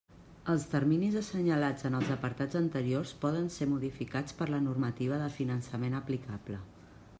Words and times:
Els 0.51 0.63
terminis 0.69 1.17
assenyalats 1.19 1.87
en 1.89 1.97
els 1.97 2.09
apartats 2.15 2.59
anteriors 2.61 3.13
poden 3.27 3.53
ser 3.57 3.69
modificats 3.75 4.39
per 4.41 4.49
la 4.55 4.65
normativa 4.71 5.23
de 5.25 5.31
finançament 5.39 6.03
aplicable. 6.03 6.61